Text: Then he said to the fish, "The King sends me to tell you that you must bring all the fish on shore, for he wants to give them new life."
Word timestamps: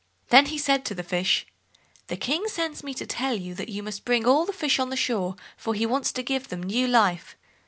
Then 0.29 0.47
he 0.47 0.57
said 0.57 0.83
to 0.85 0.95
the 0.95 1.03
fish, 1.03 1.45
"The 2.07 2.17
King 2.17 2.47
sends 2.47 2.83
me 2.83 2.95
to 2.95 3.05
tell 3.05 3.35
you 3.35 3.53
that 3.53 3.69
you 3.69 3.83
must 3.83 4.03
bring 4.03 4.25
all 4.25 4.45
the 4.47 4.51
fish 4.51 4.79
on 4.79 4.91
shore, 4.95 5.35
for 5.55 5.75
he 5.75 5.85
wants 5.85 6.11
to 6.13 6.23
give 6.23 6.47
them 6.47 6.63
new 6.63 6.87
life." 6.87 7.37